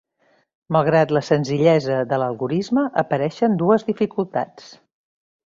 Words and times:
Malgrat 0.75 1.11
la 1.17 1.21
senzillesa 1.27 1.99
de 2.13 2.19
l'algorisme, 2.21 2.87
apareixen 3.03 3.59
dues 3.61 3.87
dificultats. 3.93 4.75